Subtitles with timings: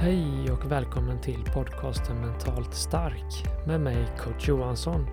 [0.00, 5.06] Hej och välkommen till podcasten Mentalt stark med mig coach Johansson.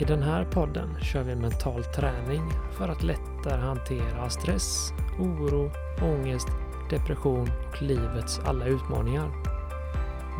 [0.00, 5.70] I den här podden kör vi mental träning för att lättare hantera stress, oro,
[6.02, 6.48] ångest,
[6.90, 9.30] depression och livets alla utmaningar.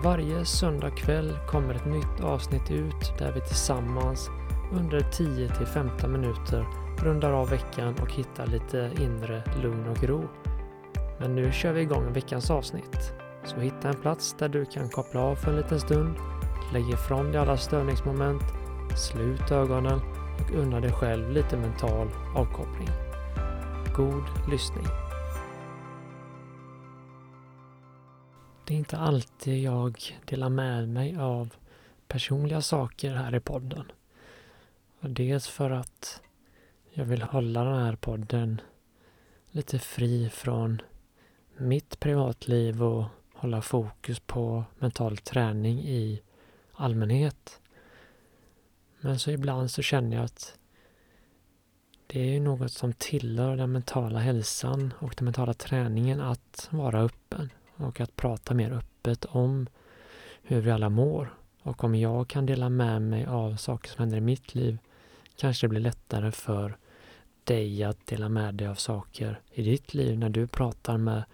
[0.05, 4.31] Varje söndag kväll kommer ett nytt avsnitt ut där vi tillsammans
[4.73, 6.67] under 10 15 minuter
[6.99, 10.29] rundar av veckan och hittar lite inre lugn och ro.
[11.21, 13.13] Men nu kör vi igång veckans avsnitt.
[13.49, 16.17] Så hitta en plats där du kan koppla av för en liten stund,
[16.73, 18.43] lägg ifrån dig alla störningsmoment,
[18.97, 20.01] slut ögonen
[20.41, 22.89] och unna dig själv lite mental avkoppling.
[23.97, 24.85] God lyssning!
[28.67, 31.55] Det är inte alltid jag delar med mig av
[32.09, 33.93] personliga saker här i podden.
[35.01, 36.23] Dels för att
[36.93, 38.61] jag vill hålla den här podden
[39.51, 40.83] lite fri från
[41.57, 43.05] mitt privatliv och
[43.39, 46.23] hålla fokus på mental träning i
[46.73, 47.61] allmänhet.
[49.01, 50.59] Men så ibland så känner jag att
[52.07, 57.03] det är ju något som tillhör den mentala hälsan och den mentala träningen att vara
[57.03, 59.67] öppen och att prata mer öppet om
[60.43, 61.35] hur vi alla mår.
[61.63, 64.79] Och om jag kan dela med mig av saker som händer i mitt liv
[65.37, 66.77] kanske det blir lättare för
[67.45, 71.25] dig att dela med dig av saker i ditt liv när du pratar med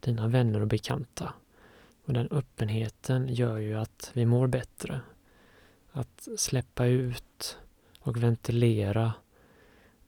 [0.00, 1.32] dina vänner och bekanta.
[2.04, 5.00] Och den öppenheten gör ju att vi mår bättre.
[5.92, 7.58] Att släppa ut
[8.00, 9.12] och ventilera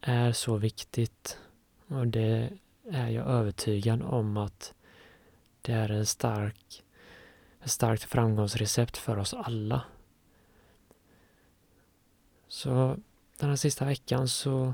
[0.00, 1.38] är så viktigt.
[1.88, 2.50] Och det
[2.90, 4.74] är jag övertygad om att
[5.62, 6.84] det är en stark,
[7.62, 9.82] ett starkt framgångsrecept för oss alla.
[12.48, 12.96] Så
[13.38, 14.72] den här sista veckan så,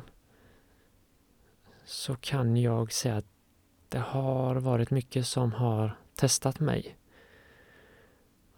[1.84, 3.26] så kan jag säga att
[3.88, 6.96] det har varit mycket som har testat mig.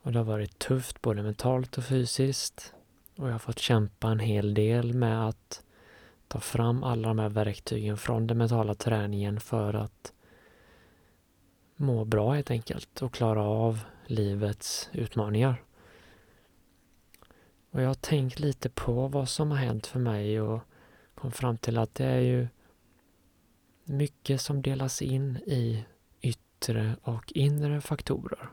[0.02, 2.74] Och det har varit tufft både mentalt och fysiskt.
[3.16, 5.62] Och jag har fått kämpa en hel del med att
[6.28, 10.12] ta fram alla de här verktygen från den mentala träningen för att
[11.76, 15.62] må bra helt enkelt och klara av livets utmaningar.
[17.70, 20.60] Och jag har tänkt lite på vad som har hänt för mig och
[21.14, 22.48] kom fram till att det är ju
[23.84, 25.84] mycket som delas in i
[26.20, 28.50] yttre och inre faktorer.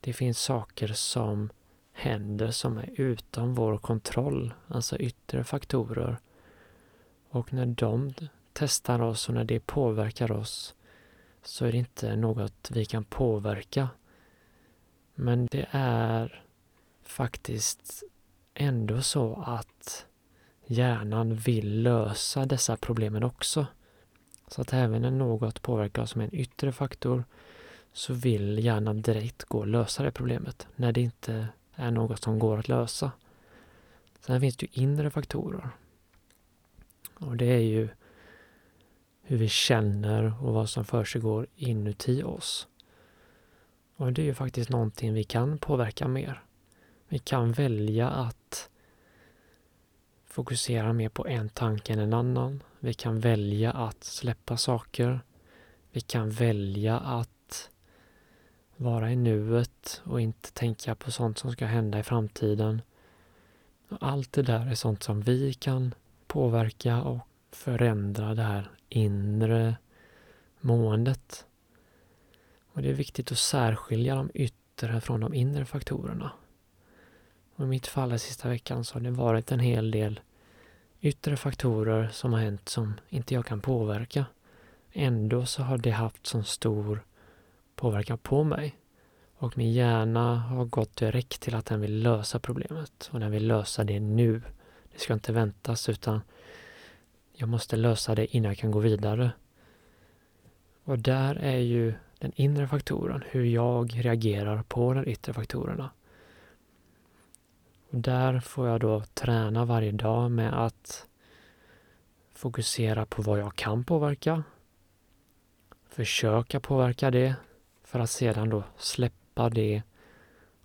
[0.00, 1.50] Det finns saker som
[1.92, 6.16] händer som är utom vår kontroll, alltså yttre faktorer.
[7.30, 8.12] Och när de
[8.52, 10.74] testar oss och när det påverkar oss
[11.42, 13.88] så är det inte något vi kan påverka.
[15.14, 16.44] Men det är
[17.02, 18.02] faktiskt
[18.54, 20.06] ändå så att
[20.66, 23.66] hjärnan vill lösa dessa problemen också.
[24.48, 27.24] Så att även när något påverkar oss med en yttre faktor
[27.92, 32.38] så vill hjärnan direkt gå och lösa det problemet när det inte är något som
[32.38, 33.12] går att lösa.
[34.20, 35.70] Sen finns det ju inre faktorer.
[37.14, 37.88] Och det är ju
[39.22, 42.68] hur vi känner och vad som försiggår inuti oss.
[43.96, 46.42] Och det är ju faktiskt någonting vi kan påverka mer.
[47.08, 48.70] Vi kan välja att
[50.26, 52.62] fokusera mer på en tanke än en annan.
[52.78, 55.20] Vi kan välja att släppa saker.
[55.92, 57.30] Vi kan välja att
[58.80, 62.82] vara i nuet och inte tänka på sånt som ska hända i framtiden.
[64.00, 65.94] Allt det där är sånt som vi kan
[66.26, 67.18] påverka och
[67.50, 69.76] förändra det här inre
[70.60, 71.46] måendet.
[72.72, 76.32] Och Det är viktigt att särskilja de yttre från de inre faktorerna.
[77.54, 80.20] Och I mitt fall den sista veckan så har det varit en hel del
[81.00, 84.26] yttre faktorer som har hänt som inte jag kan påverka.
[84.92, 87.02] Ändå så har det haft så stor
[87.80, 88.76] påverkan på mig.
[89.36, 93.46] Och min hjärna har gått direkt till att den vill lösa problemet och den vill
[93.46, 94.42] lösa det nu.
[94.92, 96.20] Det ska inte väntas utan
[97.32, 99.30] jag måste lösa det innan jag kan gå vidare.
[100.84, 105.90] Och där är ju den inre faktoren, hur jag reagerar på de yttre faktorerna.
[107.90, 111.06] Och där får jag då träna varje dag med att
[112.34, 114.42] fokusera på vad jag kan påverka.
[115.88, 117.34] Försöka påverka det
[117.90, 119.82] för att sedan då släppa det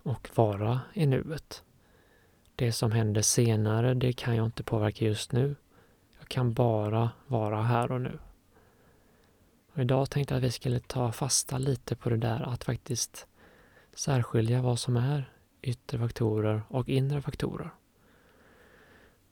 [0.02, 1.64] och vara i nuet.
[2.56, 5.56] Det som händer senare, det kan jag inte påverka just nu.
[6.18, 8.18] Jag kan bara vara här och nu.
[9.72, 13.26] Och idag tänkte jag att vi skulle ta fasta lite på det där att faktiskt
[13.94, 15.30] särskilja vad som är
[15.62, 17.70] yttre faktorer och inre faktorer.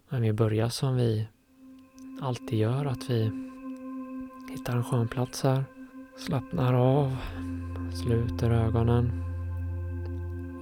[0.09, 1.29] Men vi börjar som vi
[2.21, 3.31] alltid gör, att vi
[4.51, 5.74] hittar en skön plats här.
[6.17, 7.17] Slappnar av,
[7.93, 9.25] sluter ögonen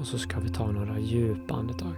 [0.01, 1.97] och så ska vi ta några djupa andetag.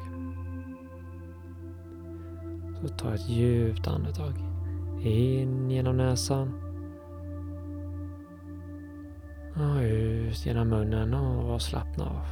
[2.81, 4.33] Så ta ett djupt andetag.
[5.03, 6.61] In genom näsan.
[9.55, 12.27] Och ut genom munnen och slappna av.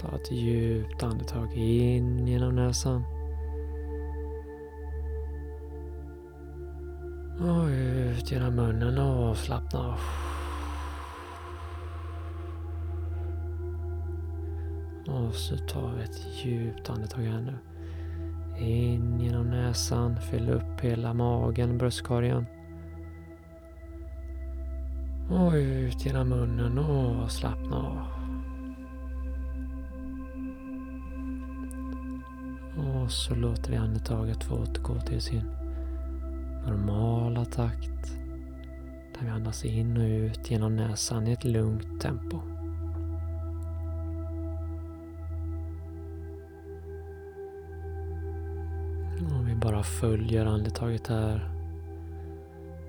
[0.00, 3.21] Ta ett djupt andetag in genom näsan.
[7.42, 10.00] Och ut genom munnen och slappna av.
[15.06, 17.58] Och så tar vi ett djupt andetag här nu.
[18.66, 22.46] In genom näsan, fyll upp hela magen, bröstkorgen.
[25.30, 28.06] Och ut genom munnen och slappna av.
[32.84, 35.61] Och så låter vi andetaget få återgå till sin
[36.66, 38.16] normala takt.
[39.14, 42.36] Där vi andas in och ut genom näsan i ett lugnt tempo.
[49.20, 51.50] Och vi bara följer andetaget här.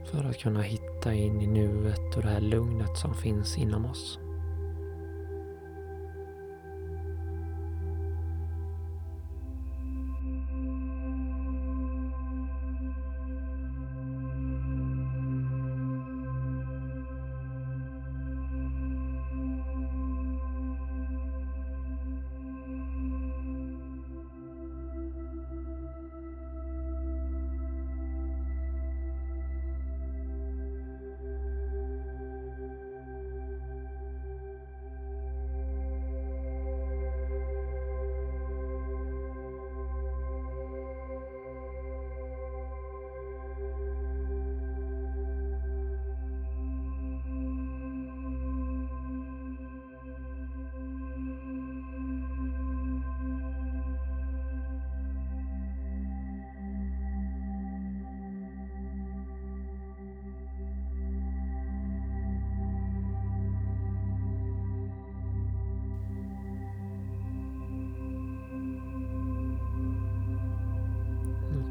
[0.05, 4.19] För att kunna hitta in i nuet och det här lugnet som finns inom oss.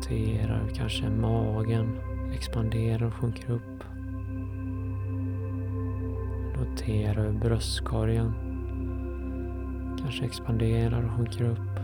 [0.03, 1.99] Roterar, kanske magen
[2.35, 3.85] expanderar och sjunker upp.
[6.57, 8.35] Notera hur bröstkorgen
[9.99, 11.81] kanske expanderar och sjunker upp.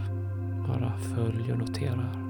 [0.69, 2.28] Bara följ och noterar.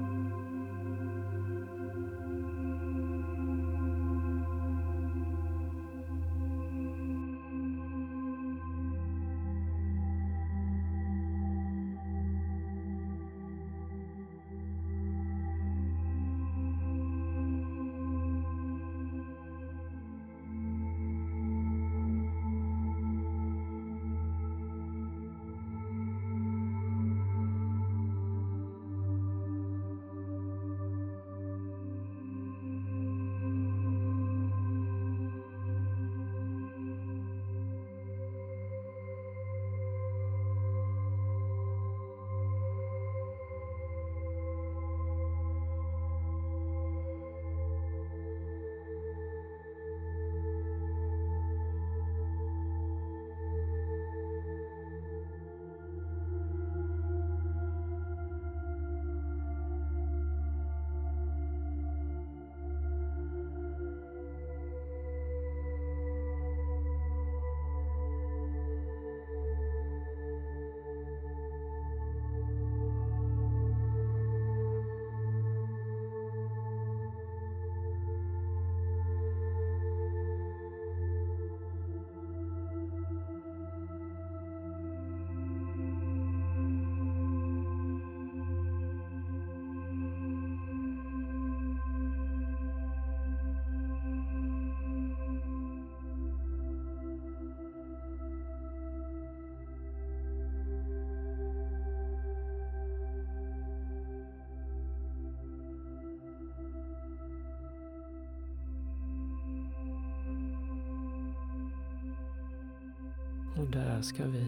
[113.59, 114.45] Och där ska vi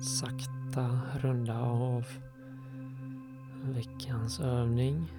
[0.00, 2.04] sakta runda av
[3.62, 5.12] veckans övning.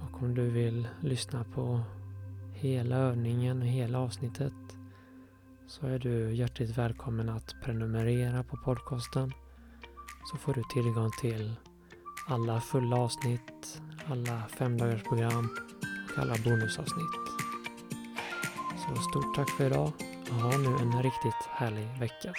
[0.00, 1.80] Och om du vill lyssna på
[2.54, 4.52] hela övningen, och hela avsnittet
[5.66, 9.32] så är du hjärtligt välkommen att prenumerera på podcasten
[10.30, 11.54] så får du tillgång till
[12.28, 15.48] alla fulla avsnitt, alla femdagarsprogram
[16.12, 17.14] och alla bonusavsnitt.
[18.76, 19.92] Så stort tack för idag
[20.30, 22.34] och ha nu en riktigt härlig vecka.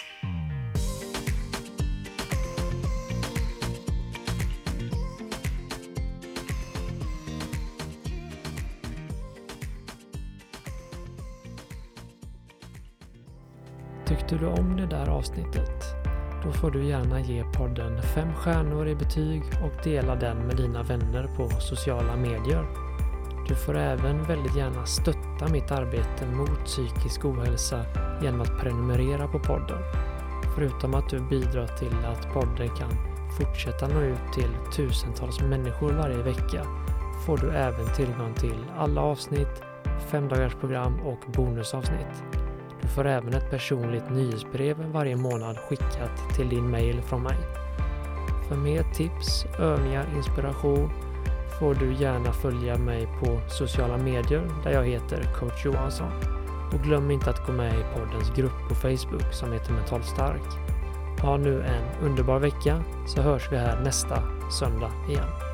[14.06, 16.02] Tyckte du om det där avsnittet?
[16.44, 20.82] Då får du gärna ge podden fem stjärnor i betyg och dela den med dina
[20.82, 22.91] vänner på sociala medier.
[23.48, 27.84] Du får även väldigt gärna stötta mitt arbete mot psykisk ohälsa
[28.22, 29.78] genom att prenumerera på podden.
[30.54, 32.90] Förutom att du bidrar till att podden kan
[33.38, 36.66] fortsätta nå ut till tusentals människor varje vecka
[37.26, 39.62] får du även tillgång till alla avsnitt,
[40.10, 42.22] femdagarsprogram och bonusavsnitt.
[42.82, 47.38] Du får även ett personligt nyhetsbrev varje månad skickat till din mail från mig.
[48.48, 50.90] För mer tips, övningar, inspiration
[51.62, 56.10] får du gärna följa mig på sociala medier där jag heter coach Johansson.
[56.72, 60.42] Och glöm inte att gå med i poddens grupp på Facebook som heter Mental Stark.
[61.20, 65.51] Ha nu en underbar vecka så hörs vi här nästa söndag igen.